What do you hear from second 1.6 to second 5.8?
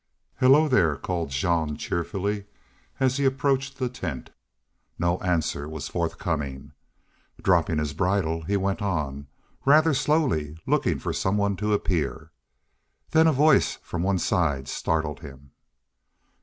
cheerfully, as he approached the tent. No answer